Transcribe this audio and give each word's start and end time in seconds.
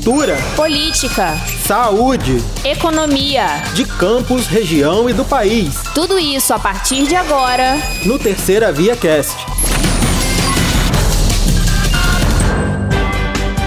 cultura, 0.00 0.38
política, 0.56 1.36
saúde, 1.66 2.38
economia, 2.64 3.44
de 3.74 3.84
campos, 3.84 4.46
região 4.46 5.10
e 5.10 5.12
do 5.12 5.26
país. 5.26 5.74
Tudo 5.94 6.18
isso 6.18 6.54
a 6.54 6.58
partir 6.58 7.06
de 7.06 7.14
agora 7.14 7.76
no 8.06 8.18
Terceira 8.18 8.72
Via 8.72 8.96
Cast. 8.96 9.36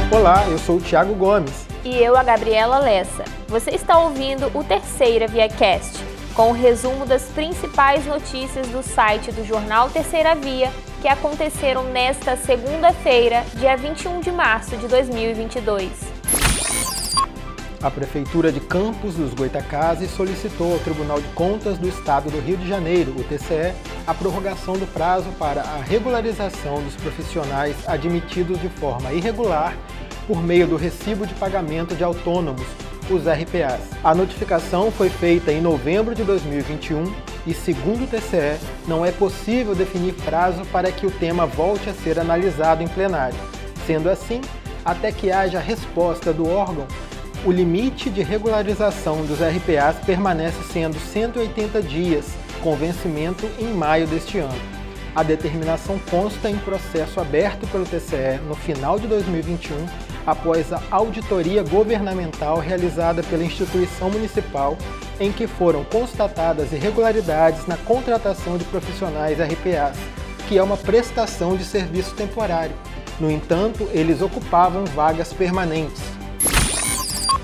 Olá, 0.09 0.47
eu 0.49 0.57
sou 0.57 0.77
o 0.77 0.81
Thiago 0.81 1.13
Gomes. 1.13 1.67
E 1.85 1.97
eu, 1.97 2.17
a 2.17 2.23
Gabriela 2.23 2.79
Lessa. 2.79 3.23
Você 3.47 3.69
está 3.69 3.99
ouvindo 3.99 4.49
o 4.55 4.63
Terceira 4.63 5.27
Via 5.27 5.47
Cast, 5.47 6.03
com 6.33 6.49
o 6.49 6.53
resumo 6.53 7.05
das 7.05 7.25
principais 7.25 8.07
notícias 8.07 8.65
do 8.69 8.81
site 8.81 9.31
do 9.31 9.45
jornal 9.45 9.87
Terceira 9.91 10.33
Via 10.33 10.71
que 10.99 11.07
aconteceram 11.09 11.83
nesta 11.83 12.37
segunda-feira, 12.37 13.43
dia 13.55 13.75
21 13.75 14.21
de 14.21 14.31
março 14.31 14.77
de 14.77 14.87
2022. 14.87 16.12
A 17.83 17.91
Prefeitura 17.91 18.49
de 18.49 18.61
Campos 18.61 19.15
dos 19.15 19.33
Goitacazes 19.33 20.09
solicitou 20.09 20.71
ao 20.71 20.79
Tribunal 20.79 21.19
de 21.19 21.27
Contas 21.33 21.77
do 21.77 21.89
Estado 21.89 22.31
do 22.31 22.39
Rio 22.39 22.55
de 22.55 22.65
Janeiro, 22.65 23.11
o 23.11 23.23
TCE, 23.25 23.73
a 24.07 24.13
prorrogação 24.13 24.77
do 24.77 24.87
prazo 24.87 25.29
para 25.37 25.63
a 25.63 25.81
regularização 25.81 26.81
dos 26.81 26.95
profissionais 26.95 27.75
admitidos 27.85 28.61
de 28.61 28.69
forma 28.69 29.11
irregular 29.11 29.75
por 30.25 30.41
meio 30.41 30.65
do 30.65 30.77
recibo 30.77 31.27
de 31.27 31.33
pagamento 31.33 31.93
de 31.93 32.05
autônomos, 32.05 32.65
os 33.09 33.23
RPAs. 33.23 33.81
A 34.01 34.15
notificação 34.15 34.89
foi 34.89 35.09
feita 35.09 35.51
em 35.51 35.59
novembro 35.59 36.15
de 36.15 36.23
2021 36.23 37.13
e, 37.45 37.53
segundo 37.53 38.05
o 38.05 38.07
TCE, 38.07 38.65
não 38.87 39.05
é 39.05 39.11
possível 39.11 39.75
definir 39.75 40.13
prazo 40.23 40.63
para 40.67 40.89
que 40.89 41.05
o 41.05 41.11
tema 41.11 41.45
volte 41.45 41.89
a 41.89 41.93
ser 41.93 42.17
analisado 42.17 42.81
em 42.81 42.87
plenário. 42.87 43.37
Sendo 43.85 44.09
assim, 44.09 44.39
até 44.85 45.11
que 45.11 45.33
haja 45.33 45.59
resposta 45.59 46.31
do 46.31 46.47
órgão, 46.47 46.87
o 47.45 47.51
limite 47.51 48.09
de 48.09 48.23
regularização 48.23 49.25
dos 49.25 49.39
RPAs 49.39 49.97
permanece 50.05 50.63
sendo 50.71 50.97
180 50.97 51.81
dias, 51.81 52.25
com 52.61 52.75
vencimento 52.75 53.45
em 53.59 53.73
maio 53.73 54.07
deste 54.07 54.37
ano. 54.37 54.61
A 55.13 55.23
determinação 55.23 55.99
consta 56.09 56.49
em 56.49 56.57
processo 56.57 57.19
aberto 57.19 57.67
pelo 57.67 57.85
TCE 57.85 58.39
no 58.47 58.55
final 58.55 58.97
de 58.97 59.07
2021 59.07 59.75
após 60.25 60.71
a 60.71 60.81
auditoria 60.89 61.61
governamental 61.63 62.59
realizada 62.59 63.21
pela 63.23 63.43
instituição 63.43 64.09
municipal, 64.09 64.77
em 65.19 65.31
que 65.31 65.45
foram 65.45 65.83
constatadas 65.83 66.71
irregularidades 66.71 67.67
na 67.67 67.75
contratação 67.75 68.57
de 68.57 68.63
profissionais 68.65 69.37
RPAs, 69.37 69.97
que 70.47 70.57
é 70.57 70.63
uma 70.63 70.77
prestação 70.77 71.57
de 71.57 71.65
serviço 71.65 72.15
temporário. 72.15 72.75
No 73.19 73.29
entanto, 73.29 73.87
eles 73.91 74.21
ocupavam 74.21 74.85
vagas 74.85 75.33
permanentes. 75.33 76.12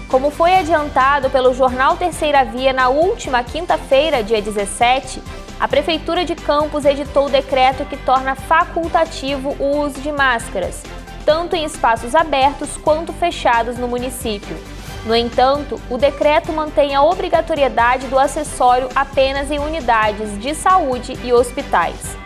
Como 0.10 0.32
foi 0.32 0.56
adiantado 0.56 1.30
pelo 1.30 1.54
jornal 1.54 1.96
Terceira 1.96 2.44
Via 2.44 2.74
na 2.74 2.90
última 2.90 3.44
quinta-feira, 3.44 4.24
dia 4.24 4.42
17, 4.42 5.22
a 5.60 5.68
Prefeitura 5.68 6.26
de 6.26 6.34
Campos 6.34 6.84
editou 6.84 7.28
o 7.28 7.30
decreto 7.30 7.86
que 7.86 7.96
torna 7.96 8.34
facultativo 8.34 9.56
o 9.60 9.82
uso 9.82 10.02
de 10.02 10.12
máscaras, 10.12 10.82
tanto 11.24 11.56
em 11.56 11.64
espaços 11.64 12.16
abertos 12.16 12.76
quanto 12.78 13.14
fechados 13.14 13.78
no 13.78 13.88
município. 13.88 14.58
No 15.06 15.16
entanto, 15.16 15.80
o 15.92 15.98
decreto 15.98 16.52
mantém 16.52 16.96
a 16.96 17.04
obrigatoriedade 17.04 18.08
do 18.08 18.18
acessório 18.18 18.90
apenas 18.96 19.52
em 19.52 19.60
unidades 19.60 20.40
de 20.40 20.56
saúde 20.56 21.20
e 21.24 21.32
hospitais. 21.32 22.18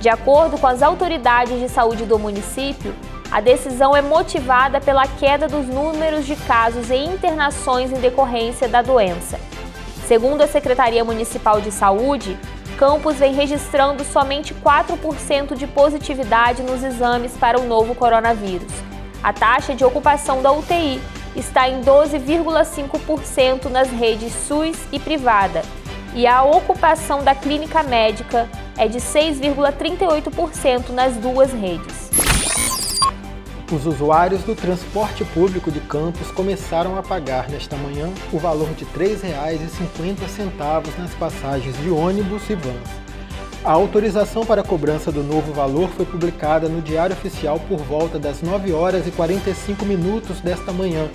De 0.00 0.08
acordo 0.08 0.56
com 0.56 0.66
as 0.66 0.82
autoridades 0.82 1.60
de 1.60 1.68
saúde 1.68 2.06
do 2.06 2.18
município, 2.18 2.94
a 3.30 3.40
decisão 3.40 3.94
é 3.94 4.00
motivada 4.00 4.80
pela 4.80 5.06
queda 5.06 5.46
dos 5.46 5.66
números 5.66 6.26
de 6.26 6.34
casos 6.34 6.90
e 6.90 6.96
internações 6.96 7.92
em 7.92 8.00
decorrência 8.00 8.66
da 8.66 8.80
doença. 8.80 9.38
Segundo 10.06 10.40
a 10.40 10.46
Secretaria 10.46 11.04
Municipal 11.04 11.60
de 11.60 11.70
Saúde, 11.70 12.38
Campos 12.78 13.16
vem 13.16 13.34
registrando 13.34 14.04
somente 14.04 14.54
4% 14.54 15.56
de 15.56 15.66
positividade 15.66 16.62
nos 16.62 16.84
exames 16.84 17.32
para 17.32 17.60
o 17.60 17.66
novo 17.66 17.92
coronavírus. 17.92 18.72
A 19.20 19.32
taxa 19.32 19.74
de 19.74 19.84
ocupação 19.84 20.40
da 20.40 20.52
UTI 20.52 21.00
está 21.34 21.68
em 21.68 21.82
12,5% 21.82 23.64
nas 23.64 23.90
redes 23.90 24.32
SUS 24.32 24.78
e 24.92 25.00
privada, 25.00 25.62
e 26.14 26.24
a 26.24 26.44
ocupação 26.44 27.24
da 27.24 27.34
clínica 27.34 27.82
médica 27.82 28.48
é 28.76 28.86
de 28.86 28.98
6,38% 28.98 30.90
nas 30.90 31.16
duas 31.16 31.52
redes. 31.52 32.07
Os 33.70 33.84
usuários 33.84 34.42
do 34.44 34.54
transporte 34.54 35.26
público 35.26 35.70
de 35.70 35.78
Campos 35.80 36.30
começaram 36.30 36.96
a 36.96 37.02
pagar 37.02 37.50
nesta 37.50 37.76
manhã 37.76 38.10
o 38.32 38.38
valor 38.38 38.70
de 38.70 38.84
R$ 38.84 39.16
3,50 39.16 40.98
nas 40.98 41.14
passagens 41.14 41.76
de 41.82 41.90
ônibus 41.90 42.48
e 42.48 42.54
vans. 42.54 42.88
A 43.62 43.72
autorização 43.72 44.46
para 44.46 44.62
a 44.62 44.64
cobrança 44.64 45.12
do 45.12 45.22
novo 45.22 45.52
valor 45.52 45.90
foi 45.90 46.06
publicada 46.06 46.66
no 46.66 46.80
Diário 46.80 47.14
Oficial 47.14 47.60
por 47.68 47.78
volta 47.80 48.18
das 48.18 48.40
9 48.40 48.72
horas 48.72 49.06
e 49.06 49.10
45 49.10 49.84
minutos 49.84 50.40
desta 50.40 50.72
manhã, 50.72 51.06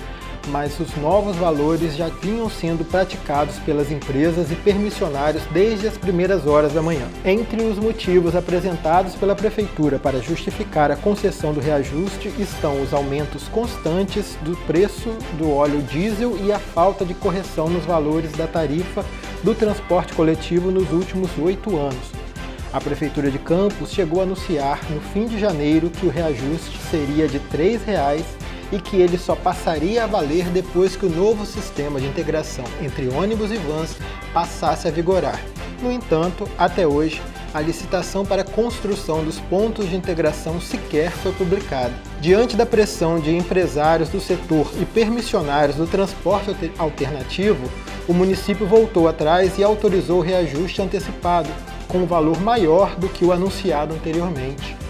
mas 0.48 0.80
os 0.80 0.96
novos 0.98 1.36
valores 1.36 1.96
já 1.96 2.08
vinham 2.08 2.50
sendo 2.50 2.84
praticados 2.84 3.58
pelas 3.60 3.92
empresas 3.92 4.52
e 4.52 4.56
permissionários 4.56 5.44
desde 5.52 5.88
as 5.88 5.98
primeiras 5.98 6.46
horas 6.46 6.74
da 6.74 6.82
manhã. 6.82 7.08
Entre 7.24 7.62
os 7.64 7.78
motivos 7.78 8.36
apresentados 8.36 9.16
pela 9.16 9.36
Prefeitura 9.36 10.00
para 10.00 10.22
justificar 10.22 10.92
a 10.92 10.96
concessão 10.96 11.54
do 11.54 11.60
reajuste 11.60 12.34
estão 12.40 12.82
os 12.82 12.94
aumentos 12.94 13.48
constantes 13.48 14.38
do 14.42 14.56
preço 14.66 15.10
do 15.38 15.52
óleo 15.52 15.82
diesel 15.82 16.38
e 16.44 16.52
a 16.52 16.60
falta 16.60 17.06
de 17.06 17.14
correção 17.14 17.70
nos 17.70 17.86
valores 17.86 18.32
da 18.34 18.48
tarifa 18.48 19.06
do 19.44 19.54
transporte 19.54 20.14
coletivo 20.14 20.72
nos 20.72 20.92
últimos 20.92 21.30
oito 21.38 21.78
anos. 21.78 22.24
A 22.72 22.82
Prefeitura 22.82 23.30
de 23.30 23.38
Campos 23.38 23.92
chegou 23.92 24.20
a 24.20 24.24
anunciar 24.24 24.80
no 24.90 25.00
fim 25.00 25.28
de 25.28 25.40
janeiro 25.40 25.92
que 25.92 26.08
o 26.08 26.10
reajuste 26.10 26.80
seria 26.90 27.28
de 27.28 27.38
R$ 27.38 27.44
3,00 27.54 28.43
e 28.74 28.82
que 28.82 28.98
ele 28.98 29.20
só 29.20 29.36
passaria 29.36 30.04
a 30.04 30.08
valer 30.08 30.46
depois 30.46 30.96
que 30.96 31.06
o 31.06 31.10
novo 31.10 31.46
sistema 31.46 32.02
de 32.02 32.08
integração 32.08 32.66
entre 32.82 33.08
ônibus 33.08 33.52
e 33.52 33.58
vans 33.58 33.96
passasse 34.34 34.88
a 34.88 34.92
vigorar. 34.92 35.40
No 35.80 35.92
entanto, 35.92 36.50
até 36.58 36.88
hoje, 36.88 37.22
a 37.54 37.62
licitação 37.62 38.26
para 38.26 38.42
a 38.42 38.46
construção 38.46 39.24
dos 39.24 39.40
pontos 39.40 39.88
de 39.88 39.96
integração 39.96 40.60
sequer 40.60 41.12
foi 41.12 41.32
publicada. 41.34 41.94
Diante 42.20 42.56
da 42.56 42.66
pressão 42.66 43.20
de 43.20 43.36
empresários 43.36 44.10
do 44.10 44.20
setor 44.20 44.72
e 44.82 44.86
permissionários 44.86 45.78
do 45.78 45.86
transporte 45.86 46.72
alternativo, 46.80 47.70
o 48.08 48.14
município 48.14 48.66
voltou 48.66 49.08
atrás 49.08 49.60
e 49.60 49.64
autorizou 49.64 50.18
o 50.18 50.24
reajuste 50.24 50.82
antecipado, 50.82 51.50
com 51.88 52.00
um 52.00 52.08
valor 52.08 52.42
maior 52.42 52.96
do 52.96 53.08
que 53.08 53.24
o 53.24 53.32
anunciado 53.32 53.94
anteriormente 53.94 54.83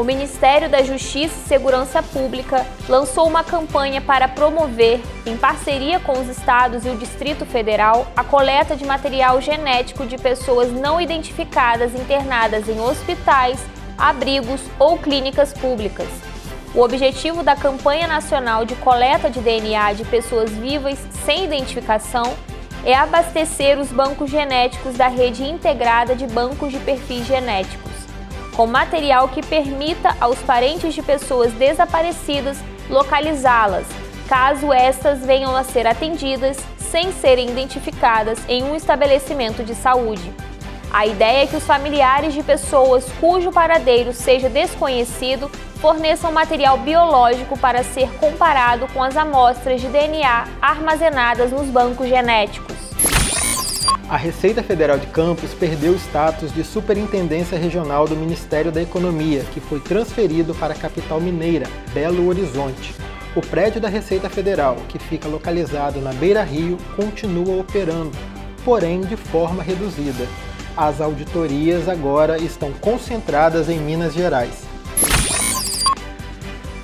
o 0.00 0.04
Ministério 0.04 0.66
da 0.66 0.82
Justiça 0.82 1.34
e 1.44 1.48
Segurança 1.48 2.02
Pública 2.02 2.66
lançou 2.88 3.28
uma 3.28 3.44
campanha 3.44 4.00
para 4.00 4.26
promover, 4.26 4.98
em 5.26 5.36
parceria 5.36 6.00
com 6.00 6.12
os 6.12 6.26
estados 6.26 6.86
e 6.86 6.88
o 6.88 6.96
Distrito 6.96 7.44
Federal, 7.44 8.10
a 8.16 8.24
coleta 8.24 8.74
de 8.74 8.86
material 8.86 9.42
genético 9.42 10.06
de 10.06 10.16
pessoas 10.16 10.72
não 10.72 10.98
identificadas 10.98 11.94
internadas 11.94 12.66
em 12.66 12.80
hospitais, 12.80 13.60
abrigos 13.98 14.62
ou 14.78 14.96
clínicas 14.96 15.52
públicas. 15.52 16.08
O 16.74 16.80
objetivo 16.80 17.42
da 17.42 17.54
campanha 17.54 18.06
nacional 18.06 18.64
de 18.64 18.76
coleta 18.76 19.28
de 19.28 19.40
DNA 19.40 19.92
de 19.92 20.04
pessoas 20.06 20.48
vivas 20.50 20.98
sem 21.26 21.44
identificação 21.44 22.32
é 22.86 22.94
abastecer 22.94 23.78
os 23.78 23.88
bancos 23.88 24.30
genéticos 24.30 24.94
da 24.94 25.08
rede 25.08 25.44
integrada 25.44 26.16
de 26.16 26.26
bancos 26.26 26.72
de 26.72 26.78
perfis 26.78 27.26
genéticos 27.26 27.89
com 28.60 28.66
material 28.66 29.26
que 29.30 29.40
permita 29.40 30.14
aos 30.20 30.38
parentes 30.40 30.92
de 30.92 31.00
pessoas 31.00 31.50
desaparecidas 31.54 32.58
localizá-las, 32.90 33.86
caso 34.28 34.70
estas 34.70 35.24
venham 35.24 35.56
a 35.56 35.64
ser 35.64 35.86
atendidas 35.86 36.58
sem 36.76 37.10
serem 37.10 37.48
identificadas 37.48 38.38
em 38.46 38.62
um 38.62 38.76
estabelecimento 38.76 39.64
de 39.64 39.74
saúde. 39.74 40.30
A 40.92 41.06
ideia 41.06 41.44
é 41.44 41.46
que 41.46 41.56
os 41.56 41.64
familiares 41.64 42.34
de 42.34 42.42
pessoas 42.42 43.06
cujo 43.18 43.50
paradeiro 43.50 44.12
seja 44.12 44.50
desconhecido 44.50 45.50
forneçam 45.76 46.30
material 46.30 46.76
biológico 46.76 47.58
para 47.58 47.82
ser 47.82 48.10
comparado 48.18 48.86
com 48.88 49.02
as 49.02 49.16
amostras 49.16 49.80
de 49.80 49.88
DNA 49.88 50.46
armazenadas 50.60 51.50
nos 51.50 51.68
bancos 51.68 52.10
genéticos 52.10 52.89
a 54.10 54.16
Receita 54.16 54.60
Federal 54.60 54.98
de 54.98 55.06
Campos 55.06 55.54
perdeu 55.54 55.92
o 55.92 55.96
status 55.96 56.52
de 56.52 56.64
Superintendência 56.64 57.56
Regional 57.56 58.08
do 58.08 58.16
Ministério 58.16 58.72
da 58.72 58.82
Economia, 58.82 59.44
que 59.54 59.60
foi 59.60 59.78
transferido 59.78 60.52
para 60.52 60.74
a 60.74 60.76
capital 60.76 61.20
mineira, 61.20 61.68
Belo 61.94 62.26
Horizonte. 62.26 62.92
O 63.36 63.40
prédio 63.40 63.80
da 63.80 63.88
Receita 63.88 64.28
Federal, 64.28 64.78
que 64.88 64.98
fica 64.98 65.28
localizado 65.28 66.00
na 66.00 66.12
Beira 66.12 66.42
Rio, 66.42 66.76
continua 66.96 67.60
operando, 67.60 68.10
porém 68.64 69.00
de 69.02 69.16
forma 69.16 69.62
reduzida. 69.62 70.26
As 70.76 71.00
auditorias 71.00 71.88
agora 71.88 72.36
estão 72.36 72.72
concentradas 72.72 73.68
em 73.68 73.78
Minas 73.78 74.12
Gerais. 74.12 74.69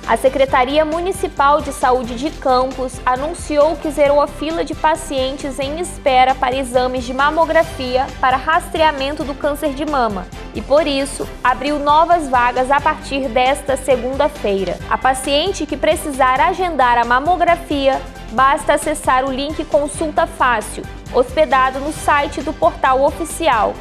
A 0.07 0.15
Secretaria 0.15 0.85
Municipal 0.85 1.61
de 1.61 1.73
Saúde 1.73 2.15
de 2.15 2.31
Campos 2.31 2.93
anunciou 3.05 3.75
que 3.75 3.91
zerou 3.91 4.21
a 4.21 4.27
fila 4.27 4.63
de 4.63 4.73
pacientes 4.73 5.59
em 5.59 5.81
espera 5.81 6.33
para 6.33 6.55
exames 6.55 7.03
de 7.03 7.13
mamografia 7.13 8.07
para 8.21 8.37
rastreamento 8.37 9.25
do 9.25 9.35
câncer 9.35 9.73
de 9.73 9.85
mama 9.85 10.25
e, 10.55 10.61
por 10.61 10.87
isso, 10.87 11.27
abriu 11.43 11.77
novas 11.77 12.29
vagas 12.29 12.71
a 12.71 12.79
partir 12.79 13.27
desta 13.27 13.75
segunda-feira. 13.75 14.79
A 14.89 14.97
paciente 14.97 15.65
que 15.65 15.75
precisar 15.75 16.39
agendar 16.39 16.97
a 16.97 17.03
mamografia, 17.03 18.01
basta 18.31 18.75
acessar 18.75 19.25
o 19.25 19.31
link 19.31 19.61
Consulta 19.65 20.25
Fácil, 20.25 20.83
hospedado 21.13 21.81
no 21.81 21.91
site 21.91 22.41
do 22.41 22.53
portal 22.53 23.03
oficial 23.03 23.73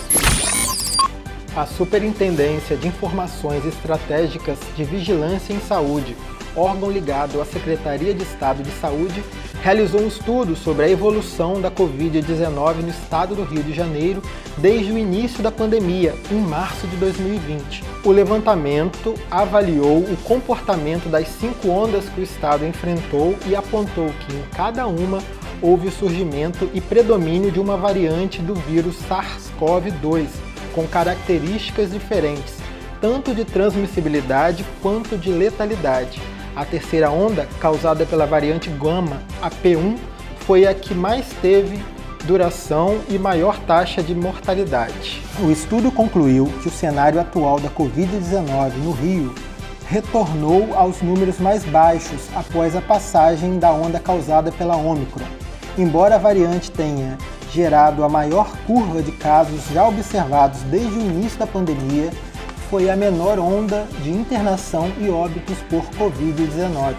A 1.55 1.65
Superintendência 1.65 2.75
de 2.75 2.89
Informações 2.89 3.65
Estratégicas 3.65 4.59
de 4.75 4.83
Vigilância 4.83 5.53
em 5.53 5.61
Saúde, 5.61 6.13
órgão 6.55 6.91
ligado 6.91 7.41
à 7.41 7.45
Secretaria 7.45 8.13
de 8.13 8.23
Estado 8.23 8.63
de 8.63 8.71
Saúde, 8.71 9.23
realizou 9.61 10.01
um 10.01 10.07
estudo 10.07 10.55
sobre 10.55 10.85
a 10.85 10.89
evolução 10.89 11.59
da 11.59 11.71
Covid-19 11.71 12.81
no 12.83 12.89
estado 12.89 13.35
do 13.35 13.43
Rio 13.43 13.63
de 13.63 13.73
Janeiro 13.73 14.21
desde 14.57 14.91
o 14.91 14.97
início 14.97 15.41
da 15.41 15.51
pandemia, 15.51 16.13
em 16.31 16.35
março 16.35 16.87
de 16.87 16.95
2020. 16.97 17.83
O 18.03 18.11
levantamento 18.11 19.15
avaliou 19.29 19.97
o 19.97 20.17
comportamento 20.23 21.09
das 21.09 21.27
cinco 21.27 21.69
ondas 21.69 22.07
que 22.09 22.21
o 22.21 22.23
estado 22.23 22.65
enfrentou 22.65 23.35
e 23.47 23.55
apontou 23.55 24.07
que 24.07 24.35
em 24.35 24.43
cada 24.55 24.85
uma 24.85 25.19
houve 25.61 25.87
o 25.87 25.91
surgimento 25.91 26.69
e 26.73 26.81
predomínio 26.81 27.51
de 27.51 27.59
uma 27.59 27.75
variante 27.75 28.41
do 28.41 28.53
vírus 28.53 28.97
SARS-CoV-2, 29.09 30.27
com 30.73 30.85
características 30.87 31.91
diferentes, 31.91 32.57
tanto 33.01 33.33
de 33.33 33.43
transmissibilidade 33.45 34.63
quanto 34.81 35.17
de 35.17 35.31
letalidade. 35.31 36.21
A 36.55 36.63
terceira 36.63 37.11
onda, 37.11 37.47
causada 37.59 38.05
pela 38.05 38.25
variante 38.25 38.69
Gama, 38.69 39.21
a 39.41 39.51
P1, 39.51 39.97
foi 40.39 40.65
a 40.65 40.73
que 40.73 40.93
mais 40.93 41.25
teve 41.41 41.83
duração 42.23 42.99
e 43.09 43.19
maior 43.19 43.59
taxa 43.59 44.01
de 44.01 44.15
mortalidade. 44.15 45.21
O 45.43 45.51
estudo 45.51 45.91
concluiu 45.91 46.45
que 46.61 46.69
o 46.69 46.71
cenário 46.71 47.19
atual 47.19 47.59
da 47.59 47.69
Covid-19 47.69 48.71
no 48.83 48.91
Rio 48.91 49.35
retornou 49.87 50.73
aos 50.75 51.01
números 51.01 51.39
mais 51.39 51.65
baixos 51.65 52.29
após 52.33 52.75
a 52.75 52.81
passagem 52.81 53.59
da 53.59 53.71
onda 53.71 53.99
causada 53.99 54.51
pela 54.51 54.77
Omicron. 54.77 55.25
Embora 55.77 56.15
a 56.15 56.19
variante 56.19 56.71
tenha 56.71 57.17
gerado 57.51 58.03
a 58.03 58.09
maior 58.09 58.49
curva 58.65 59.01
de 59.01 59.11
casos 59.11 59.61
já 59.73 59.85
observados 59.87 60.61
desde 60.63 60.97
o 60.97 61.01
início 61.01 61.37
da 61.37 61.45
pandemia, 61.45 62.11
foi 62.69 62.89
a 62.89 62.95
menor 62.95 63.39
onda 63.39 63.87
de 64.01 64.09
internação 64.09 64.91
e 64.99 65.09
óbitos 65.09 65.57
por 65.69 65.83
Covid-19. 65.91 66.95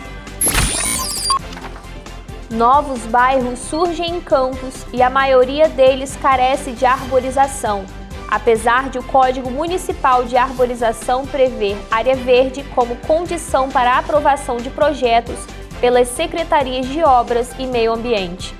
Novos 2.50 3.00
bairros 3.06 3.58
surgem 3.58 4.16
em 4.16 4.20
campos 4.20 4.86
e 4.92 5.02
a 5.02 5.10
maioria 5.10 5.68
deles 5.68 6.16
carece 6.22 6.72
de 6.72 6.86
arborização, 6.86 7.84
apesar 8.28 8.88
de 8.88 8.98
o 8.98 9.02
Código 9.02 9.50
Municipal 9.50 10.24
de 10.24 10.36
Arborização 10.36 11.26
prever 11.26 11.76
área 11.90 12.14
verde 12.14 12.64
como 12.74 12.96
condição 12.96 13.68
para 13.68 13.94
a 13.94 13.98
aprovação 13.98 14.58
de 14.58 14.70
projetos 14.70 15.38
pelas 15.80 16.08
secretarias 16.08 16.86
de 16.86 17.02
Obras 17.02 17.50
e 17.58 17.66
Meio 17.66 17.92
Ambiente. 17.92 18.54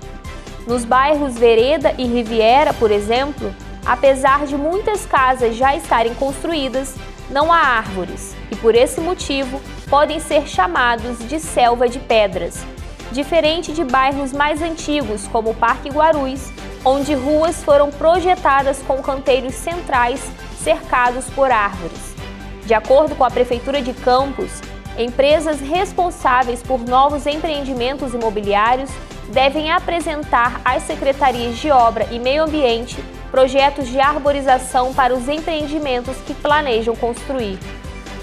Nos 0.67 0.85
bairros 0.85 1.39
Vereda 1.39 1.95
e 1.97 2.05
Riviera, 2.05 2.75
por 2.75 2.91
exemplo, 2.91 3.55
Apesar 3.87 4.47
de 4.47 4.57
muitas 4.57 5.07
casas 5.07 5.55
já 5.55 5.77
estarem 5.77 6.13
construídas, 6.15 6.97
não 7.31 7.53
há 7.53 7.59
árvores 7.59 8.35
e, 8.51 8.57
por 8.57 8.75
esse 8.75 9.01
motivo, 9.01 9.61
podem 9.89 10.19
ser 10.19 10.49
chamados 10.49 11.21
de 11.29 11.39
selva 11.39 11.89
de 11.89 12.01
pedras, 12.01 12.65
diferente 13.13 13.73
de 13.73 13.85
bairros 13.85 14.33
mais 14.33 14.61
antigos, 14.61 15.29
como 15.29 15.51
o 15.51 15.55
Parque 15.55 15.89
Guarulhos, 15.89 16.51
onde 16.85 17.15
ruas 17.15 17.63
foram 17.63 17.91
projetadas 17.91 18.83
com 18.83 19.01
canteiros 19.01 19.55
centrais 19.55 20.21
cercados 20.59 21.27
por 21.31 21.53
árvores. 21.53 22.17
De 22.65 22.75
acordo 22.75 23.15
com 23.15 23.23
a 23.23 23.31
Prefeitura 23.31 23.81
de 23.81 23.93
Campos, 23.95 24.51
empresas 24.99 25.61
responsáveis 25.61 26.61
por 26.61 26.81
novos 26.81 27.25
empreendimentos 27.25 28.15
imobiliários 28.15 28.91
devem 29.29 29.71
apresentar 29.71 30.61
às 30.65 30.83
secretarias 30.83 31.57
de 31.59 31.71
obra 31.71 32.09
e 32.11 32.19
meio 32.19 32.43
ambiente 32.43 32.97
projetos 33.37 33.87
de 33.89 34.01
arborização 34.01 34.95
para 34.95 35.15
os 35.15 35.29
empreendimentos 35.29 36.17
que 36.27 36.33
planejam 36.33 36.97
construir. 36.97 37.59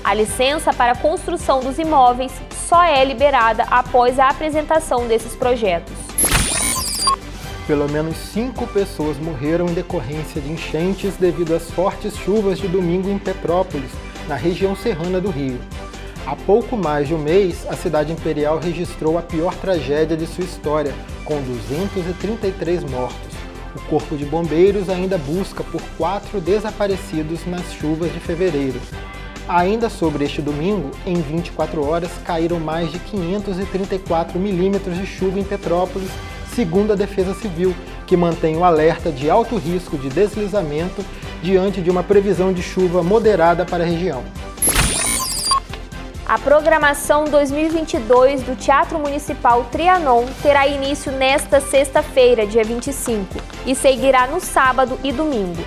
A 0.04 0.12
licença 0.12 0.74
para 0.74 0.94
a 0.94 0.96
construção 0.96 1.60
dos 1.60 1.78
imóveis 1.78 2.32
só 2.68 2.84
é 2.84 3.06
liberada 3.06 3.62
após 3.70 4.18
a 4.18 4.28
apresentação 4.28 5.08
desses 5.08 5.36
projetos. 5.36 5.94
Pelo 7.68 7.88
menos 7.90 8.18
cinco 8.18 8.66
pessoas 8.66 9.20
morreram 9.20 9.68
em 9.68 9.76
decorrência 9.76 10.42
de 10.42 10.52
enchentes 10.52 11.16
devido 11.16 11.54
às 11.54 11.70
fortes 11.70 12.18
chuvas 12.18 12.58
de 12.58 12.68
domingo 12.68 13.08
em 13.08 13.20
Petrópolis, 13.20 13.92
na 14.28 14.34
região 14.34 14.76
serrana 14.76 15.22
do 15.22 15.30
Rio. 15.30 15.60
Há 16.26 16.36
pouco 16.36 16.76
mais 16.76 17.08
de 17.08 17.14
um 17.14 17.20
mês, 17.20 17.68
a 17.70 17.76
cidade 17.76 18.12
imperial 18.12 18.58
registrou 18.58 19.20
a 19.20 19.22
pior 19.22 19.54
tragédia 19.58 20.18
de 20.18 20.26
sua 20.26 20.44
história, 20.44 20.92
com 21.24 21.40
233 21.40 22.84
mortos. 22.86 23.33
O 23.76 23.80
Corpo 23.90 24.16
de 24.16 24.26
Bombeiros 24.26 24.90
ainda 24.90 25.18
busca 25.18 25.64
por 25.64 25.82
quatro 25.98 26.40
desaparecidos 26.40 27.46
nas 27.46 27.74
chuvas 27.74 28.14
de 28.14 28.20
fevereiro. 28.20 28.80
Ainda 29.48 29.90
sobre 29.90 30.24
este 30.24 30.42
domingo, 30.42 30.92
em 31.06 31.16
24 31.16 31.86
horas, 31.86 32.12
caíram 32.24 32.60
mais 32.60 32.92
de 32.92 33.00
534 33.00 34.40
milímetros 34.40 34.98
de 34.98 35.06
chuva 35.06 35.40
em 35.40 35.44
Petrópolis, 35.44 36.10
segundo 36.56 36.94
a 36.94 36.96
Defesa 36.96 37.34
Civil, 37.34 37.76
que 38.06 38.16
mantém 38.16 38.56
o 38.56 38.64
alerta 38.64 39.12
de 39.12 39.30
alto 39.30 39.58
risco 39.58 39.98
de 39.98 40.10
deslizamento 40.10 41.04
diante 41.42 41.82
de 41.82 41.90
uma 41.90 42.04
previsão 42.04 42.54
de 42.54 42.62
chuva 42.62 43.04
moderada 43.04 43.66
para 43.66 43.84
a 43.84 43.88
região. 43.88 44.24
A 46.34 46.40
programação 46.40 47.26
2022 47.26 48.42
do 48.42 48.56
Teatro 48.56 48.98
Municipal 48.98 49.66
Trianon 49.66 50.26
terá 50.42 50.66
início 50.66 51.12
nesta 51.12 51.62
sexta-feira, 51.62 52.48
dia 52.48 52.64
25, 52.64 53.36
e 53.68 53.76
seguirá 53.76 54.26
no 54.26 54.40
sábado 54.40 55.00
e 55.04 55.12
domingo. 55.12 55.64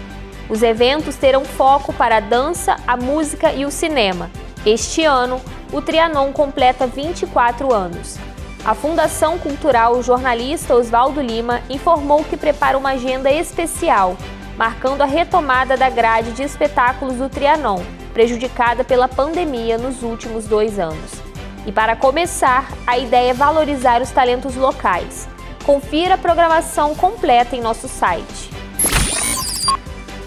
Os 0.50 0.64
eventos 0.64 1.14
terão 1.14 1.44
foco 1.44 1.92
para 1.92 2.16
a 2.16 2.20
dança, 2.20 2.78
a 2.84 2.96
música 2.96 3.52
e 3.52 3.64
o 3.64 3.70
cinema. 3.70 4.28
Este 4.66 5.04
ano, 5.04 5.40
o 5.72 5.80
Trianon 5.80 6.32
completa 6.32 6.84
24 6.84 7.72
anos. 7.72 8.18
A 8.64 8.74
Fundação 8.74 9.38
Cultural 9.38 10.02
Jornalista 10.02 10.74
Oswaldo 10.74 11.20
Lima 11.20 11.60
informou 11.70 12.24
que 12.24 12.36
prepara 12.36 12.76
uma 12.76 12.90
agenda 12.90 13.30
especial, 13.30 14.16
marcando 14.56 15.02
a 15.02 15.06
retomada 15.06 15.76
da 15.76 15.88
grade 15.88 16.32
de 16.32 16.42
espetáculos 16.42 17.14
do 17.14 17.28
Trianon 17.28 17.84
prejudicada 18.16 18.82
pela 18.82 19.06
pandemia 19.06 19.76
nos 19.76 20.02
últimos 20.02 20.46
dois 20.46 20.78
anos. 20.78 21.20
E 21.66 21.72
para 21.72 21.94
começar, 21.94 22.72
a 22.86 22.96
ideia 22.96 23.32
é 23.32 23.34
valorizar 23.34 24.00
os 24.00 24.10
talentos 24.10 24.56
locais. 24.56 25.28
Confira 25.66 26.14
a 26.14 26.18
programação 26.18 26.94
completa 26.94 27.54
em 27.54 27.60
nosso 27.60 27.86
site. 27.86 28.50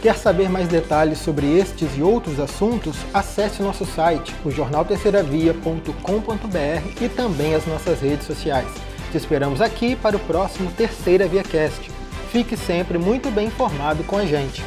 Quer 0.03 0.15
saber 0.15 0.51
mais 0.51 0.67
detalhes 0.67 1.17
sobre 1.17 1.57
estes 1.57 1.97
e 1.97 2.03
outros 2.03 2.39
assuntos? 2.39 2.95
Acesse 3.11 3.63
nosso 3.63 3.87
site, 3.87 4.35
o 4.45 4.51
jornalterceiravia.com.br 4.51 7.03
e 7.03 7.09
também 7.09 7.55
as 7.55 7.65
nossas 7.65 8.01
redes 8.01 8.27
sociais. 8.27 8.67
Te 9.11 9.17
esperamos 9.17 9.61
aqui 9.61 9.95
para 9.95 10.15
o 10.15 10.19
próximo 10.19 10.71
Terceira 10.73 11.27
Via 11.27 11.41
Cast. 11.41 11.89
Fique 12.31 12.55
sempre 12.55 12.99
muito 12.99 13.31
bem 13.31 13.47
informado 13.47 14.03
com 14.03 14.15
a 14.15 14.27
gente. 14.27 14.63